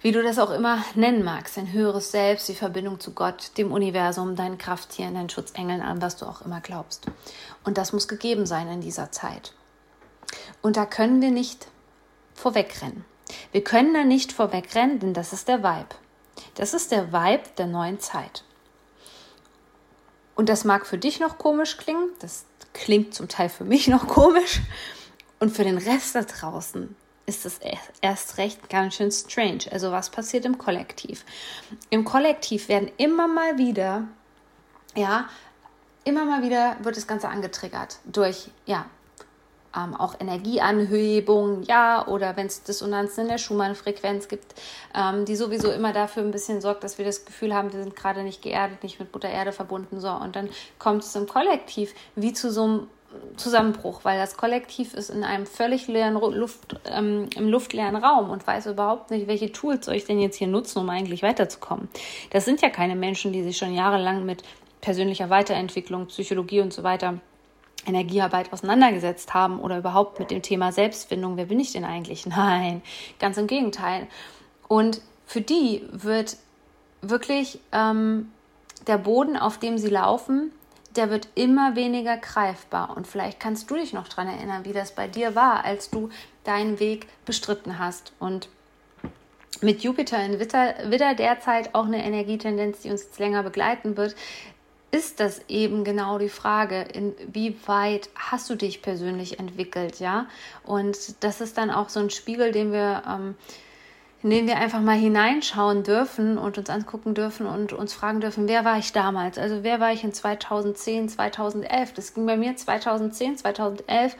wie 0.00 0.12
du 0.12 0.22
das 0.22 0.38
auch 0.38 0.50
immer 0.50 0.82
nennen 0.94 1.22
magst, 1.22 1.58
ein 1.58 1.72
höheres 1.72 2.10
Selbst, 2.10 2.48
die 2.48 2.54
Verbindung 2.54 3.00
zu 3.00 3.12
Gott, 3.12 3.52
dem 3.58 3.70
Universum, 3.70 4.34
deinen 4.34 4.58
Krafttieren, 4.58 5.14
deinen 5.14 5.28
Schutzengeln, 5.28 5.82
an 5.82 6.00
was 6.00 6.16
du 6.16 6.26
auch 6.26 6.40
immer 6.42 6.60
glaubst. 6.60 7.06
Und 7.64 7.76
das 7.76 7.92
muss 7.92 8.08
gegeben 8.08 8.46
sein 8.46 8.68
in 8.68 8.80
dieser 8.80 9.12
Zeit. 9.12 9.52
Und 10.62 10.76
da 10.76 10.86
können 10.86 11.20
wir 11.20 11.30
nicht 11.30 11.68
vorwegrennen. 12.34 13.04
Wir 13.52 13.62
können 13.62 13.94
da 13.94 14.04
nicht 14.04 14.32
vorwegrennen, 14.32 14.98
denn 14.98 15.14
das 15.14 15.32
ist 15.32 15.48
der 15.48 15.62
Vibe. 15.62 15.94
Das 16.54 16.72
ist 16.74 16.90
der 16.90 17.12
Vibe 17.12 17.48
der 17.58 17.66
neuen 17.66 18.00
Zeit. 18.00 18.44
Und 20.34 20.48
das 20.48 20.64
mag 20.64 20.86
für 20.86 20.98
dich 20.98 21.20
noch 21.20 21.36
komisch 21.36 21.76
klingen, 21.76 22.08
das 22.20 22.46
klingt 22.72 23.14
zum 23.14 23.28
Teil 23.28 23.50
für 23.50 23.64
mich 23.64 23.88
noch 23.88 24.06
komisch. 24.08 24.60
Und 25.38 25.50
für 25.54 25.64
den 25.64 25.78
Rest 25.78 26.14
da 26.14 26.22
draußen 26.22 26.96
ist 27.26 27.46
es 27.46 27.60
erst 28.00 28.38
recht 28.38 28.68
ganz 28.68 28.94
schön 28.94 29.12
strange. 29.12 29.64
Also 29.70 29.92
was 29.92 30.10
passiert 30.10 30.44
im 30.44 30.58
Kollektiv? 30.58 31.24
Im 31.90 32.04
Kollektiv 32.04 32.68
werden 32.68 32.90
immer 32.96 33.28
mal 33.28 33.56
wieder, 33.58 34.04
ja, 34.96 35.28
immer 36.04 36.24
mal 36.24 36.42
wieder 36.42 36.76
wird 36.80 36.96
das 36.96 37.06
Ganze 37.06 37.28
angetriggert 37.28 37.98
durch, 38.04 38.50
ja, 38.66 38.86
ähm, 39.76 39.94
auch 39.94 40.14
Energieanhebung, 40.18 41.62
ja, 41.62 42.06
oder 42.06 42.36
wenn 42.36 42.46
es 42.46 42.62
Dissonanzen 42.62 43.22
in 43.24 43.28
der 43.28 43.38
Schumann-Frequenz 43.38 44.26
gibt, 44.26 44.54
ähm, 44.94 45.24
die 45.24 45.36
sowieso 45.36 45.70
immer 45.70 45.92
dafür 45.92 46.24
ein 46.24 46.32
bisschen 46.32 46.60
sorgt, 46.60 46.82
dass 46.82 46.98
wir 46.98 47.04
das 47.04 47.24
Gefühl 47.24 47.54
haben, 47.54 47.72
wir 47.72 47.82
sind 47.82 47.94
gerade 47.94 48.22
nicht 48.22 48.42
geerdet, 48.42 48.82
nicht 48.82 48.98
mit 48.98 49.12
Mutter 49.12 49.28
Erde 49.28 49.52
verbunden, 49.52 50.00
so, 50.00 50.10
und 50.10 50.34
dann 50.34 50.48
kommt 50.78 51.04
es 51.04 51.14
im 51.14 51.28
Kollektiv 51.28 51.94
wie 52.16 52.32
zu 52.32 52.50
so 52.50 52.64
einem 52.64 52.88
Zusammenbruch, 53.36 54.00
weil 54.04 54.18
das 54.18 54.36
Kollektiv 54.36 54.94
ist 54.94 55.10
in 55.10 55.24
einem 55.24 55.46
völlig 55.46 55.88
leeren 55.88 56.14
Luft, 56.14 56.78
ähm, 56.84 57.28
im 57.36 57.48
luftleeren 57.48 57.96
Raum 57.96 58.30
und 58.30 58.46
weiß 58.46 58.66
überhaupt 58.66 59.10
nicht, 59.10 59.26
welche 59.26 59.50
Tools 59.50 59.86
soll 59.86 59.96
ich 59.96 60.04
denn 60.04 60.20
jetzt 60.20 60.36
hier 60.36 60.46
nutzen, 60.46 60.78
um 60.78 60.90
eigentlich 60.90 61.22
weiterzukommen. 61.22 61.88
Das 62.30 62.44
sind 62.44 62.60
ja 62.62 62.70
keine 62.70 62.96
Menschen, 62.96 63.32
die 63.32 63.42
sich 63.42 63.56
schon 63.56 63.74
jahrelang 63.74 64.24
mit 64.24 64.42
persönlicher 64.80 65.30
Weiterentwicklung, 65.30 66.06
Psychologie 66.06 66.60
und 66.60 66.72
so 66.72 66.82
weiter 66.82 67.18
Energiearbeit 67.86 68.52
auseinandergesetzt 68.52 69.34
haben 69.34 69.58
oder 69.60 69.78
überhaupt 69.78 70.18
mit 70.18 70.30
dem 70.30 70.42
Thema 70.42 70.70
Selbstfindung, 70.70 71.36
wer 71.36 71.46
bin 71.46 71.60
ich 71.60 71.72
denn 71.72 71.84
eigentlich? 71.84 72.26
Nein, 72.26 72.82
ganz 73.18 73.38
im 73.38 73.46
Gegenteil. 73.46 74.06
Und 74.68 75.00
für 75.26 75.40
die 75.40 75.82
wird 75.90 76.36
wirklich 77.02 77.60
ähm, 77.72 78.30
der 78.86 78.98
Boden, 78.98 79.36
auf 79.36 79.58
dem 79.58 79.78
sie 79.78 79.88
laufen, 79.88 80.52
der 80.96 81.10
wird 81.10 81.28
immer 81.34 81.76
weniger 81.76 82.16
greifbar. 82.16 82.96
Und 82.96 83.06
vielleicht 83.06 83.40
kannst 83.40 83.70
du 83.70 83.76
dich 83.76 83.92
noch 83.92 84.08
daran 84.08 84.28
erinnern, 84.28 84.64
wie 84.64 84.72
das 84.72 84.94
bei 84.94 85.06
dir 85.06 85.34
war, 85.34 85.64
als 85.64 85.90
du 85.90 86.10
deinen 86.44 86.80
Weg 86.80 87.06
bestritten 87.24 87.78
hast. 87.78 88.12
Und 88.18 88.48
mit 89.60 89.82
Jupiter 89.82 90.24
in 90.24 90.38
Witter, 90.38 90.74
Widder 90.86 91.14
derzeit 91.14 91.74
auch 91.74 91.86
eine 91.86 92.04
Energietendenz, 92.04 92.80
die 92.80 92.90
uns 92.90 93.04
jetzt 93.04 93.18
länger 93.18 93.42
begleiten 93.42 93.96
wird, 93.96 94.14
ist 94.90 95.20
das 95.20 95.42
eben 95.48 95.84
genau 95.84 96.18
die 96.18 96.28
Frage, 96.28 96.82
inwieweit 96.82 98.08
hast 98.16 98.50
du 98.50 98.56
dich 98.56 98.82
persönlich 98.82 99.38
entwickelt, 99.38 100.00
ja? 100.00 100.26
Und 100.64 101.22
das 101.22 101.40
ist 101.40 101.58
dann 101.58 101.70
auch 101.70 101.88
so 101.88 102.00
ein 102.00 102.10
Spiegel, 102.10 102.50
den 102.50 102.72
wir, 102.72 103.02
ähm, 103.08 103.36
in 104.22 104.30
den 104.30 104.46
wir 104.46 104.58
einfach 104.58 104.80
mal 104.80 104.98
hineinschauen 104.98 105.82
dürfen 105.82 106.36
und 106.36 106.58
uns 106.58 106.68
angucken 106.68 107.14
dürfen 107.14 107.46
und 107.46 107.72
uns 107.72 107.94
fragen 107.94 108.20
dürfen, 108.20 108.48
wer 108.48 108.64
war 108.64 108.78
ich 108.78 108.92
damals? 108.92 109.38
Also 109.38 109.62
wer 109.62 109.80
war 109.80 109.92
ich 109.92 110.04
in 110.04 110.12
2010, 110.12 111.08
2011? 111.08 111.94
Das 111.94 112.12
ging 112.12 112.26
bei 112.26 112.36
mir 112.36 112.54
2010, 112.54 113.38
2011 113.38 114.16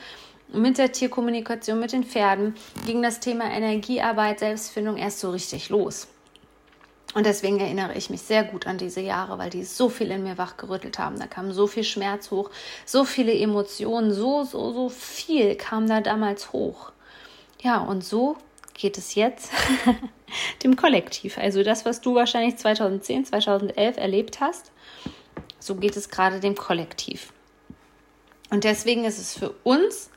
mit 0.52 0.78
der 0.78 0.92
Tierkommunikation, 0.92 1.78
mit 1.78 1.92
den 1.92 2.04
Pferden, 2.04 2.54
ging 2.86 3.02
das 3.02 3.20
Thema 3.20 3.44
Energiearbeit, 3.44 4.40
Selbstfindung 4.40 4.96
erst 4.96 5.20
so 5.20 5.30
richtig 5.30 5.68
los. 5.68 6.08
Und 7.12 7.26
deswegen 7.26 7.58
erinnere 7.58 7.94
ich 7.94 8.08
mich 8.08 8.22
sehr 8.22 8.44
gut 8.44 8.66
an 8.66 8.78
diese 8.78 9.00
Jahre, 9.00 9.36
weil 9.36 9.50
die 9.50 9.64
so 9.64 9.88
viel 9.88 10.12
in 10.12 10.22
mir 10.22 10.38
wachgerüttelt 10.38 10.98
haben. 10.98 11.18
Da 11.18 11.26
kam 11.26 11.52
so 11.52 11.66
viel 11.66 11.82
Schmerz 11.82 12.30
hoch, 12.30 12.50
so 12.86 13.04
viele 13.04 13.34
Emotionen, 13.34 14.12
so, 14.12 14.44
so, 14.44 14.72
so 14.72 14.88
viel 14.88 15.56
kam 15.56 15.88
da 15.88 16.00
damals 16.00 16.52
hoch. 16.52 16.92
Ja, 17.60 17.78
und 17.78 18.04
so 18.04 18.36
geht 18.80 18.98
es 18.98 19.14
jetzt 19.14 19.52
dem 20.64 20.76
Kollektiv. 20.76 21.38
Also 21.38 21.62
das, 21.62 21.84
was 21.84 22.00
du 22.00 22.14
wahrscheinlich 22.14 22.56
2010, 22.56 23.26
2011 23.26 23.96
erlebt 23.96 24.40
hast, 24.40 24.72
so 25.58 25.74
geht 25.74 25.96
es 25.96 26.08
gerade 26.08 26.40
dem 26.40 26.54
Kollektiv. 26.54 27.32
Und 28.50 28.64
deswegen 28.64 29.04
ist 29.04 29.18
es 29.18 29.36
für 29.36 29.50
uns 29.62 30.10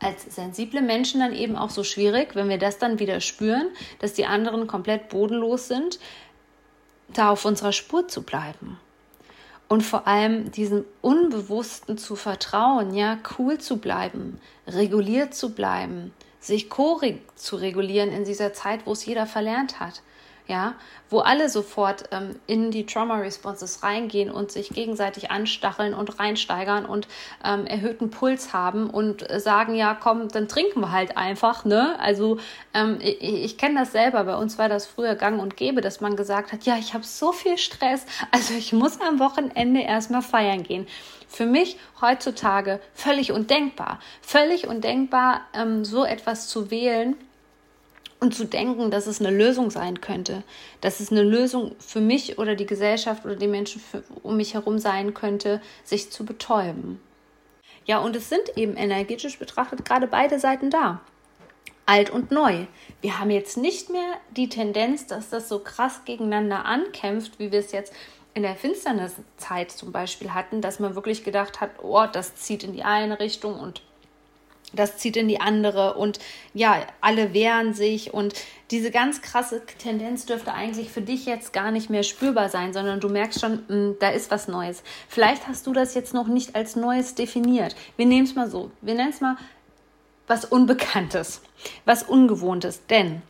als 0.00 0.34
sensible 0.34 0.82
Menschen 0.82 1.20
dann 1.20 1.32
eben 1.32 1.56
auch 1.56 1.70
so 1.70 1.82
schwierig, 1.82 2.34
wenn 2.34 2.48
wir 2.48 2.58
das 2.58 2.78
dann 2.78 2.98
wieder 2.98 3.20
spüren, 3.20 3.68
dass 4.00 4.12
die 4.12 4.26
anderen 4.26 4.66
komplett 4.66 5.08
bodenlos 5.08 5.68
sind, 5.68 5.98
da 7.08 7.30
auf 7.30 7.44
unserer 7.44 7.72
Spur 7.72 8.06
zu 8.06 8.22
bleiben. 8.22 8.78
Und 9.66 9.82
vor 9.82 10.06
allem 10.06 10.52
diesem 10.52 10.84
Unbewussten 11.00 11.96
zu 11.96 12.16
vertrauen, 12.16 12.94
ja, 12.94 13.18
cool 13.38 13.58
zu 13.58 13.78
bleiben, 13.78 14.38
reguliert 14.66 15.34
zu 15.34 15.54
bleiben, 15.54 16.12
sich 16.44 16.68
chorig 16.68 17.20
zu 17.36 17.56
regulieren 17.56 18.10
in 18.10 18.24
dieser 18.24 18.52
Zeit, 18.52 18.86
wo 18.86 18.92
es 18.92 19.04
jeder 19.04 19.26
verlernt 19.26 19.80
hat 19.80 20.02
ja, 20.46 20.74
wo 21.08 21.20
alle 21.20 21.48
sofort 21.48 22.04
ähm, 22.12 22.36
in 22.46 22.70
die 22.70 22.84
Trauma 22.84 23.16
Responses 23.18 23.82
reingehen 23.82 24.30
und 24.30 24.52
sich 24.52 24.70
gegenseitig 24.70 25.30
anstacheln 25.30 25.94
und 25.94 26.18
reinsteigern 26.18 26.84
und 26.84 27.08
ähm, 27.42 27.66
erhöhten 27.66 28.10
Puls 28.10 28.52
haben 28.52 28.90
und 28.90 29.30
äh, 29.30 29.40
sagen, 29.40 29.74
ja, 29.74 29.94
komm, 29.94 30.28
dann 30.28 30.46
trinken 30.46 30.80
wir 30.80 30.92
halt 30.92 31.16
einfach, 31.16 31.64
ne? 31.64 31.98
Also 31.98 32.38
ähm, 32.74 32.98
ich, 33.00 33.22
ich 33.22 33.58
kenne 33.58 33.80
das 33.80 33.92
selber, 33.92 34.24
bei 34.24 34.36
uns 34.36 34.58
war 34.58 34.68
das 34.68 34.86
früher 34.86 35.14
gang 35.14 35.40
und 35.40 35.56
gäbe, 35.56 35.80
dass 35.80 36.02
man 36.02 36.14
gesagt 36.14 36.52
hat, 36.52 36.64
ja, 36.64 36.76
ich 36.76 36.92
habe 36.92 37.04
so 37.04 37.32
viel 37.32 37.56
Stress, 37.56 38.04
also 38.30 38.52
ich 38.52 38.74
muss 38.74 39.00
am 39.00 39.18
Wochenende 39.20 39.80
erstmal 39.80 40.22
feiern 40.22 40.62
gehen. 40.62 40.86
Für 41.34 41.46
mich 41.46 41.76
heutzutage 42.00 42.78
völlig 42.94 43.32
undenkbar, 43.32 43.98
völlig 44.22 44.68
undenkbar, 44.68 45.40
ähm, 45.52 45.84
so 45.84 46.04
etwas 46.04 46.46
zu 46.46 46.70
wählen 46.70 47.16
und 48.20 48.36
zu 48.36 48.44
denken, 48.44 48.92
dass 48.92 49.08
es 49.08 49.18
eine 49.18 49.36
Lösung 49.36 49.72
sein 49.72 50.00
könnte, 50.00 50.44
dass 50.80 51.00
es 51.00 51.10
eine 51.10 51.24
Lösung 51.24 51.74
für 51.80 52.00
mich 52.00 52.38
oder 52.38 52.54
die 52.54 52.66
Gesellschaft 52.66 53.24
oder 53.24 53.34
die 53.34 53.48
Menschen 53.48 53.80
für, 53.80 54.04
um 54.22 54.36
mich 54.36 54.54
herum 54.54 54.78
sein 54.78 55.12
könnte, 55.12 55.60
sich 55.82 56.12
zu 56.12 56.24
betäuben. 56.24 57.00
Ja, 57.84 57.98
und 57.98 58.14
es 58.14 58.28
sind 58.28 58.56
eben 58.56 58.76
energetisch 58.76 59.36
betrachtet 59.36 59.84
gerade 59.84 60.06
beide 60.06 60.38
Seiten 60.38 60.70
da. 60.70 61.00
Alt 61.84 62.10
und 62.10 62.30
neu. 62.30 62.66
Wir 63.00 63.18
haben 63.18 63.30
jetzt 63.30 63.56
nicht 63.56 63.90
mehr 63.90 64.20
die 64.36 64.48
Tendenz, 64.48 65.08
dass 65.08 65.30
das 65.30 65.48
so 65.48 65.58
krass 65.58 66.02
gegeneinander 66.04 66.64
ankämpft, 66.64 67.40
wie 67.40 67.50
wir 67.50 67.58
es 67.58 67.72
jetzt 67.72 67.92
in 68.34 68.42
der 68.42 68.56
Finsterniszeit 68.56 69.70
zum 69.70 69.92
Beispiel 69.92 70.34
hatten, 70.34 70.60
dass 70.60 70.80
man 70.80 70.94
wirklich 70.94 71.24
gedacht 71.24 71.60
hat, 71.60 71.70
oh, 71.82 72.04
das 72.12 72.34
zieht 72.34 72.64
in 72.64 72.72
die 72.72 72.82
eine 72.82 73.20
Richtung 73.20 73.58
und 73.58 73.80
das 74.72 74.96
zieht 74.96 75.16
in 75.16 75.28
die 75.28 75.40
andere 75.40 75.94
und 75.94 76.18
ja, 76.52 76.84
alle 77.00 77.32
wehren 77.32 77.74
sich 77.74 78.12
und 78.12 78.34
diese 78.72 78.90
ganz 78.90 79.22
krasse 79.22 79.62
Tendenz 79.78 80.26
dürfte 80.26 80.52
eigentlich 80.52 80.90
für 80.90 81.00
dich 81.00 81.26
jetzt 81.26 81.52
gar 81.52 81.70
nicht 81.70 81.90
mehr 81.90 82.02
spürbar 82.02 82.48
sein, 82.48 82.72
sondern 82.72 82.98
du 82.98 83.08
merkst 83.08 83.40
schon, 83.40 83.52
mh, 83.52 83.68
hm, 83.68 83.96
da 84.00 84.08
ist 84.08 84.32
was 84.32 84.48
Neues. 84.48 84.82
Vielleicht 85.08 85.46
hast 85.46 85.66
du 85.68 85.72
das 85.72 85.94
jetzt 85.94 86.12
noch 86.12 86.26
nicht 86.26 86.56
als 86.56 86.74
Neues 86.74 87.14
definiert. 87.14 87.76
Wir 87.96 88.06
nehmen 88.06 88.26
es 88.26 88.34
mal 88.34 88.50
so, 88.50 88.72
wir 88.80 88.94
nennen 88.94 89.10
es 89.10 89.20
mal 89.20 89.36
was 90.26 90.44
Unbekanntes, 90.44 91.42
was 91.84 92.02
Ungewohntes, 92.02 92.86
denn 92.86 93.22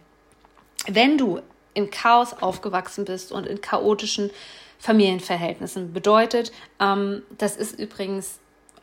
wenn 0.86 1.18
du 1.18 1.40
im 1.74 1.90
Chaos 1.90 2.34
aufgewachsen 2.34 3.04
bist 3.04 3.32
und 3.32 3.46
in 3.46 3.60
chaotischen 3.60 4.30
Familienverhältnissen, 4.84 5.94
bedeutet, 5.94 6.52
ähm, 6.78 7.22
das 7.38 7.56
ist 7.56 7.80
übrigens 7.80 8.38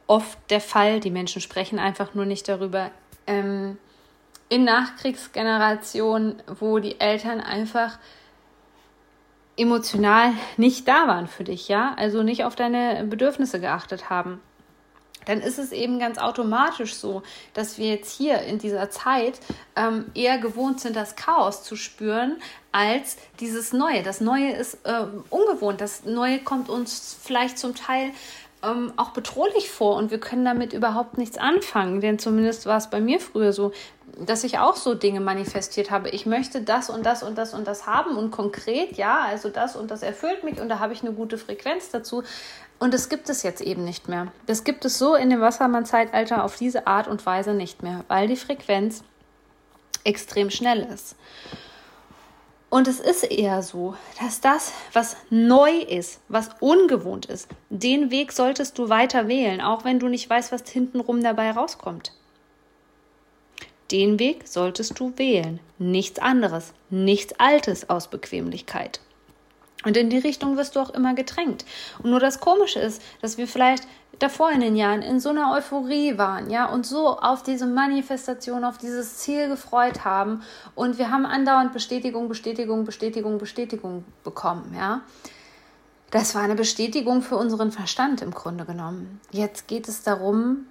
oft 0.08 0.40
der 0.50 0.60
Fall. 0.60 1.00
Die 1.00 1.12
Menschen 1.12 1.44
sprechen 1.44 1.78
einfach 1.78 2.16
nur 2.16 2.26
nicht 2.26 2.50
darüber. 2.50 2.90
Ähm, 3.28 3.78
in 4.50 4.64
Nachkriegsgenerationen, 4.64 6.42
wo 6.60 6.80
die 6.80 7.00
Eltern 7.00 7.40
einfach 7.40 8.00
emotional 9.58 10.34
nicht 10.58 10.88
da 10.88 11.08
waren 11.08 11.28
für 11.28 11.44
dich, 11.44 11.68
ja, 11.68 11.94
also 11.98 12.24
nicht 12.24 12.46
auf 12.46 12.56
deine 12.56 13.04
Bedürfnisse 13.04 13.60
geachtet 13.60 14.10
haben, 14.10 14.42
dann 15.32 15.40
ist 15.42 15.58
es 15.58 15.72
eben 15.72 15.98
ganz 15.98 16.18
automatisch 16.18 16.96
so, 16.96 17.24
dass 17.54 17.78
wir 17.78 17.88
jetzt 17.88 18.12
hier 18.12 18.42
in 18.42 18.60
dieser 18.60 18.90
Zeit 18.90 19.40
ähm, 19.78 20.06
eher 20.14 20.38
gewohnt 20.40 20.82
sind, 20.82 20.96
das 20.96 21.16
Chaos 21.16 21.64
zu 21.64 21.78
spüren, 21.78 22.36
als 22.74 23.16
dieses 23.40 23.72
Neue. 23.72 24.04
Das 24.04 24.20
Neue 24.20 24.52
ist 24.52 24.80
äh, 24.84 25.06
ungewohnt. 25.30 25.80
Das 25.80 26.04
Neue 26.04 26.40
kommt 26.40 26.68
uns 26.68 27.18
vielleicht 27.22 27.58
zum 27.58 27.76
Teil 27.76 28.12
ähm, 28.62 28.92
auch 28.98 29.12
bedrohlich 29.12 29.72
vor 29.72 29.96
und 29.96 30.12
wir 30.12 30.20
können 30.20 30.44
damit 30.44 30.74
überhaupt 30.74 31.18
nichts 31.18 31.38
anfangen. 31.38 32.02
Denn 32.02 32.20
zumindest 32.20 32.66
war 32.66 32.78
es 32.78 32.90
bei 32.90 33.00
mir 33.00 33.22
früher 33.22 33.54
so, 33.54 33.72
dass 34.20 34.44
ich 34.44 34.60
auch 34.60 34.76
so 34.76 34.96
Dinge 34.96 35.22
manifestiert 35.22 35.92
habe. 35.92 36.10
Ich 36.10 36.26
möchte 36.26 36.62
das 36.62 36.90
und 36.90 37.06
das 37.06 37.24
und 37.24 37.38
das 37.38 37.54
und 37.54 37.66
das 37.66 37.88
haben 37.88 38.18
und 38.18 38.32
konkret, 38.32 38.98
ja, 38.98 39.22
also 39.22 39.48
das 39.48 39.78
und 39.78 39.90
das 39.92 40.04
erfüllt 40.04 40.44
mich 40.44 40.60
und 40.60 40.68
da 40.68 40.80
habe 40.80 40.92
ich 40.92 41.02
eine 41.02 41.14
gute 41.14 41.38
Frequenz 41.38 41.90
dazu. 41.90 42.24
Und 42.82 42.96
das 42.96 43.10
gibt 43.10 43.30
es 43.30 43.44
jetzt 43.44 43.62
eben 43.62 43.86
nicht 43.86 44.10
mehr. 44.10 44.32
Das 44.48 44.64
gibt 44.64 44.86
es 44.86 44.98
so 44.98 45.14
in 45.14 45.30
dem 45.30 45.40
Wassermann-Zeitalter 45.40 46.44
auf 46.44 46.56
diese 46.56 46.88
Art 46.88 47.08
und 47.08 47.24
Weise 47.28 47.54
nicht 47.54 47.84
mehr, 47.84 48.04
weil 48.08 48.28
die 48.28 48.36
Frequenz 48.36 49.04
extrem 50.04 50.50
schnell 50.50 50.88
ist. 50.92 51.16
Und 52.72 52.88
es 52.88 53.00
ist 53.00 53.22
eher 53.22 53.62
so, 53.62 53.94
dass 54.20 54.42
das, 54.42 54.74
was 54.94 55.16
neu 55.30 55.78
ist, 55.78 56.22
was 56.28 56.50
ungewohnt 56.60 57.28
ist, 57.28 57.50
den 57.70 58.10
Weg 58.10 58.32
solltest 58.32 58.80
du 58.80 58.90
weiter 58.90 59.28
wählen, 59.28 59.62
auch 59.62 59.86
wenn 59.86 60.00
du 60.00 60.08
nicht 60.08 60.28
weißt, 60.28 60.52
was 60.52 60.68
hintenrum 60.68 61.22
dabei 61.22 61.52
rauskommt. 61.52 62.14
Den 63.92 64.18
Weg 64.18 64.48
solltest 64.48 65.00
du 65.00 65.14
wählen, 65.18 65.60
nichts 65.78 66.18
anderes, 66.18 66.74
nichts 66.90 67.34
Altes 67.38 67.92
aus 67.92 68.08
Bequemlichkeit. 68.08 69.02
Und 69.84 69.98
in 69.98 70.10
die 70.10 70.20
Richtung 70.20 70.58
wirst 70.58 70.76
du 70.76 70.80
auch 70.80 70.92
immer 70.92 71.14
gedrängt. 71.16 71.66
Und 72.02 72.12
nur 72.12 72.20
das 72.20 72.40
Komische 72.40 72.80
ist, 72.80 73.02
dass 73.22 73.38
wir 73.38 73.48
vielleicht 73.48 73.88
davor 74.20 74.52
in 74.52 74.62
den 74.62 74.76
Jahren 74.76 75.02
in 75.02 75.20
so 75.20 75.30
einer 75.30 75.54
Euphorie 75.54 76.18
waren, 76.18 76.50
ja, 76.50 76.66
und 76.66 76.86
so 76.86 77.18
auf 77.20 77.42
diese 77.44 77.66
Manifestation, 77.66 78.64
auf 78.64 78.78
dieses 78.78 79.18
Ziel 79.18 79.48
gefreut 79.48 80.06
haben. 80.06 80.44
Und 80.76 80.98
wir 80.98 81.10
haben 81.10 81.26
andauernd 81.26 81.74
Bestätigung, 81.74 82.28
Bestätigung, 82.28 82.86
Bestätigung, 82.86 83.38
Bestätigung 83.38 84.06
bekommen, 84.24 84.76
ja. 84.78 85.02
Das 86.12 86.36
war 86.36 86.42
eine 86.42 86.56
Bestätigung 86.56 87.22
für 87.22 87.38
unseren 87.38 87.72
Verstand 87.72 88.22
im 88.22 88.32
Grunde 88.32 88.66
genommen. 88.66 89.22
Jetzt 89.32 89.68
geht 89.68 89.88
es 89.88 90.04
darum, 90.04 90.68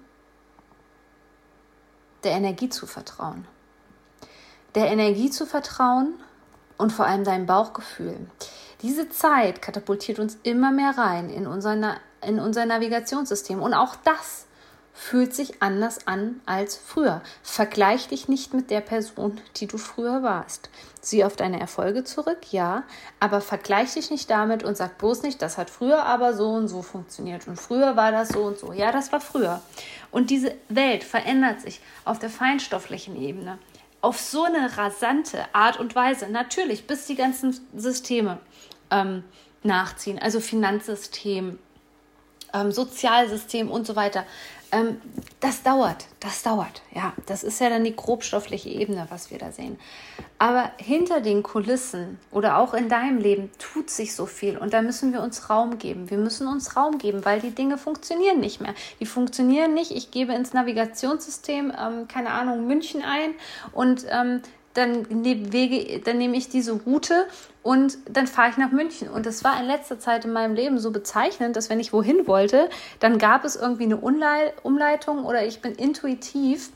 der 2.23 2.33
Energie 2.33 2.69
zu 2.69 2.85
vertrauen. 2.85 3.47
Der 4.75 4.91
Energie 4.91 5.31
zu 5.31 5.47
vertrauen 5.47 6.13
und 6.77 6.93
vor 6.93 7.05
allem 7.05 7.23
deinem 7.23 7.47
Bauchgefühl. 7.47 8.27
Diese 8.81 9.09
Zeit 9.09 9.61
katapultiert 9.61 10.19
uns 10.19 10.37
immer 10.43 10.71
mehr 10.71 10.97
rein 10.97 11.29
in 11.29 11.45
unser, 11.45 11.97
in 12.25 12.39
unser 12.39 12.65
Navigationssystem. 12.65 13.61
Und 13.61 13.73
auch 13.73 13.95
das 14.03 14.47
fühlt 14.93 15.33
sich 15.33 15.61
anders 15.61 16.07
an 16.07 16.41
als 16.45 16.77
früher. 16.77 17.21
Vergleich 17.43 18.07
dich 18.07 18.27
nicht 18.27 18.53
mit 18.53 18.69
der 18.69 18.81
Person, 18.81 19.39
die 19.57 19.67
du 19.67 19.77
früher 19.77 20.21
warst. 20.23 20.69
Sieh 20.99 21.23
auf 21.23 21.35
deine 21.35 21.59
Erfolge 21.59 22.03
zurück, 22.03 22.51
ja, 22.51 22.83
aber 23.19 23.41
vergleich 23.41 23.93
dich 23.93 24.11
nicht 24.11 24.29
damit 24.29 24.63
und 24.63 24.77
sag 24.77 24.97
bloß 24.97 25.23
nicht, 25.23 25.41
das 25.41 25.57
hat 25.57 25.69
früher 25.69 26.03
aber 26.03 26.33
so 26.33 26.49
und 26.49 26.67
so 26.67 26.81
funktioniert 26.81 27.47
und 27.47 27.57
früher 27.57 27.95
war 27.95 28.11
das 28.11 28.29
so 28.29 28.43
und 28.43 28.59
so. 28.59 28.73
Ja, 28.73 28.91
das 28.91 29.11
war 29.11 29.21
früher. 29.21 29.61
Und 30.11 30.29
diese 30.29 30.53
Welt 30.69 31.03
verändert 31.03 31.61
sich 31.61 31.81
auf 32.05 32.19
der 32.19 32.29
feinstofflichen 32.29 33.15
Ebene 33.15 33.57
auf 34.01 34.19
so 34.19 34.43
eine 34.43 34.77
rasante 34.77 35.45
Art 35.53 35.79
und 35.79 35.95
Weise. 35.95 36.27
Natürlich, 36.29 36.87
bis 36.87 37.05
die 37.05 37.15
ganzen 37.15 37.59
Systeme 37.75 38.39
ähm, 38.89 39.23
nachziehen, 39.63 40.19
also 40.19 40.39
Finanzsystem, 40.39 41.59
ähm, 42.53 42.71
Sozialsystem 42.71 43.69
und 43.69 43.85
so 43.85 43.95
weiter. 43.95 44.25
Ähm, 44.71 45.01
das 45.41 45.63
dauert, 45.63 46.05
das 46.19 46.43
dauert. 46.43 46.81
Ja, 46.93 47.13
das 47.25 47.43
ist 47.43 47.59
ja 47.59 47.69
dann 47.69 47.83
die 47.83 47.95
grobstoffliche 47.95 48.69
Ebene, 48.69 49.05
was 49.09 49.29
wir 49.29 49.37
da 49.37 49.51
sehen. 49.51 49.77
Aber 50.37 50.71
hinter 50.77 51.19
den 51.19 51.43
Kulissen 51.43 52.19
oder 52.31 52.57
auch 52.57 52.73
in 52.73 52.87
deinem 52.87 53.19
Leben 53.19 53.51
tut 53.59 53.89
sich 53.89 54.15
so 54.15 54.25
viel 54.25 54.57
und 54.57 54.73
da 54.73 54.81
müssen 54.81 55.13
wir 55.13 55.21
uns 55.21 55.49
Raum 55.49 55.77
geben. 55.77 56.09
Wir 56.09 56.17
müssen 56.17 56.47
uns 56.47 56.75
Raum 56.75 56.97
geben, 56.97 57.25
weil 57.25 57.41
die 57.41 57.51
Dinge 57.51 57.77
funktionieren 57.77 58.39
nicht 58.39 58.61
mehr. 58.61 58.73
Die 58.99 59.05
funktionieren 59.05 59.73
nicht. 59.73 59.91
Ich 59.91 60.09
gebe 60.09 60.33
ins 60.33 60.53
Navigationssystem, 60.53 61.73
ähm, 61.77 62.07
keine 62.07 62.31
Ahnung, 62.31 62.65
München 62.65 63.03
ein 63.03 63.33
und 63.73 64.05
ähm, 64.09 64.41
dann, 64.73 65.05
ne 65.09 65.51
Wege, 65.51 65.99
dann 65.99 66.17
nehme 66.17 66.37
ich 66.37 66.49
diese 66.49 66.73
Route 66.73 67.27
und 67.63 67.97
dann 68.09 68.27
fahre 68.27 68.49
ich 68.49 68.57
nach 68.57 68.71
München. 68.71 69.09
Und 69.09 69.25
das 69.25 69.43
war 69.43 69.59
in 69.59 69.67
letzter 69.67 69.99
Zeit 69.99 70.25
in 70.25 70.33
meinem 70.33 70.55
Leben 70.55 70.79
so 70.79 70.91
bezeichnend, 70.91 71.55
dass 71.55 71.69
wenn 71.69 71.79
ich 71.79 71.93
wohin 71.93 72.27
wollte, 72.27 72.69
dann 72.99 73.17
gab 73.17 73.45
es 73.45 73.55
irgendwie 73.55 73.83
eine 73.83 73.97
Umleitung 73.97 75.25
oder 75.25 75.45
ich 75.45 75.61
bin 75.61 75.73
intuitiv 75.73 76.71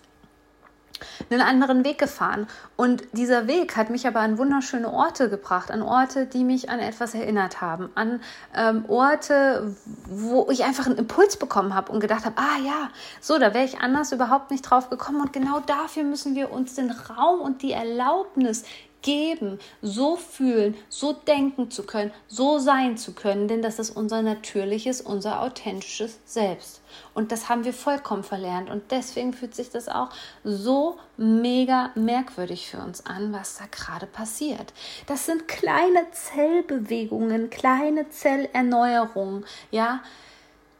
einen 1.29 1.41
anderen 1.41 1.83
Weg 1.85 1.97
gefahren. 1.97 2.47
Und 2.75 3.03
dieser 3.13 3.47
Weg 3.47 3.75
hat 3.75 3.89
mich 3.89 4.07
aber 4.07 4.19
an 4.19 4.37
wunderschöne 4.37 4.91
Orte 4.91 5.29
gebracht, 5.29 5.71
an 5.71 5.81
Orte, 5.81 6.25
die 6.25 6.43
mich 6.43 6.69
an 6.69 6.79
etwas 6.79 7.13
erinnert 7.13 7.61
haben, 7.61 7.89
an 7.95 8.21
ähm, 8.55 8.85
Orte, 8.87 9.75
wo 10.05 10.47
ich 10.49 10.63
einfach 10.63 10.85
einen 10.85 10.97
Impuls 10.97 11.37
bekommen 11.37 11.73
habe 11.73 11.91
und 11.91 11.99
gedacht 11.99 12.25
habe, 12.25 12.35
ah 12.37 12.59
ja, 12.65 12.89
so, 13.21 13.37
da 13.37 13.53
wäre 13.53 13.65
ich 13.65 13.79
anders 13.79 14.11
überhaupt 14.11 14.51
nicht 14.51 14.61
drauf 14.61 14.89
gekommen. 14.89 15.21
Und 15.21 15.33
genau 15.33 15.59
dafür 15.59 16.03
müssen 16.03 16.35
wir 16.35 16.51
uns 16.51 16.75
den 16.75 16.91
Raum 16.91 17.41
und 17.41 17.61
die 17.61 17.71
Erlaubnis 17.71 18.63
geben, 19.01 19.59
so 19.81 20.15
fühlen, 20.15 20.75
so 20.89 21.13
denken 21.13 21.69
zu 21.69 21.83
können, 21.83 22.11
so 22.27 22.57
sein 22.57 22.97
zu 22.97 23.13
können, 23.13 23.47
denn 23.47 23.61
das 23.61 23.77
ist 23.77 23.91
unser 23.91 24.21
natürliches, 24.21 25.01
unser 25.01 25.41
authentisches 25.41 26.19
Selbst. 26.25 26.81
Und 27.13 27.31
das 27.31 27.49
haben 27.49 27.65
wir 27.65 27.73
vollkommen 27.73 28.23
verlernt. 28.23 28.69
Und 28.69 28.91
deswegen 28.91 29.33
fühlt 29.33 29.55
sich 29.55 29.69
das 29.69 29.87
auch 29.87 30.09
so 30.43 30.97
mega 31.17 31.91
merkwürdig 31.95 32.69
für 32.69 32.79
uns 32.79 33.05
an, 33.05 33.31
was 33.31 33.57
da 33.57 33.65
gerade 33.69 34.07
passiert. 34.07 34.73
Das 35.07 35.25
sind 35.25 35.47
kleine 35.47 36.09
Zellbewegungen, 36.11 37.49
kleine 37.49 38.09
Zellerneuerungen, 38.09 39.45
ja, 39.71 40.01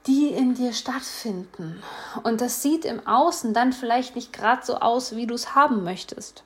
die 0.08 0.28
in 0.28 0.54
dir 0.54 0.74
stattfinden. 0.74 1.82
Und 2.24 2.42
das 2.42 2.62
sieht 2.62 2.86
im 2.86 3.06
Außen 3.06 3.54
dann 3.54 3.74
vielleicht 3.74 4.16
nicht 4.16 4.34
gerade 4.34 4.66
so 4.66 4.76
aus, 4.76 5.16
wie 5.16 5.26
du 5.26 5.34
es 5.34 5.56
haben 5.56 5.84
möchtest. 5.84 6.44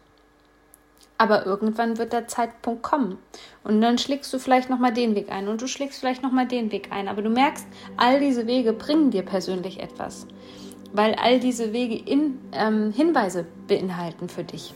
Aber 1.20 1.46
irgendwann 1.46 1.98
wird 1.98 2.14
der 2.14 2.28
Zeitpunkt 2.28 2.82
kommen. 2.82 3.18
Und 3.66 3.82
dann 3.82 3.98
schlägst 3.98 4.34
du 4.34 4.40
vielleicht 4.40 4.70
nochmal 4.70 4.94
den 4.94 5.16
Weg 5.16 5.32
ein 5.32 5.50
und 5.50 5.62
du 5.62 5.68
schlägst 5.68 6.00
vielleicht 6.00 6.24
nochmal 6.24 6.48
den 6.48 6.72
Weg 6.72 6.94
ein. 6.94 7.10
Aber 7.10 7.22
du 7.22 7.30
merkst, 7.30 7.68
all 7.98 8.22
diese 8.22 8.48
Wege 8.48 8.72
bringen 8.72 9.12
dir 9.12 9.24
persönlich 9.24 9.82
etwas. 9.82 10.26
Weil 10.94 11.16
all 11.16 11.42
diese 11.42 11.74
Wege 11.74 11.96
in, 11.96 12.40
ähm, 12.54 12.94
Hinweise 12.94 13.46
beinhalten 13.68 14.30
für 14.30 14.46
dich. 14.46 14.74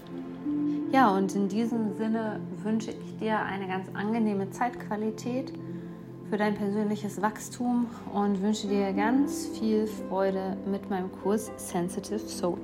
Ja, 0.92 1.16
und 1.16 1.34
in 1.34 1.48
diesem 1.48 1.96
Sinne 1.96 2.42
wünsche 2.62 2.92
ich 2.92 3.18
dir 3.20 3.40
eine 3.40 3.66
ganz 3.66 3.88
angenehme 3.96 4.52
Zeitqualität 4.52 5.54
für 6.30 6.38
dein 6.38 6.56
persönliches 6.56 7.22
Wachstum 7.22 7.88
und 8.14 8.42
wünsche 8.42 8.68
dir 8.68 8.92
ganz 8.92 9.48
viel 9.58 9.88
Freude 9.88 10.58
mit 10.70 10.90
meinem 10.90 11.12
Kurs 11.24 11.52
Sensitive 11.56 12.20
Soul. 12.20 12.58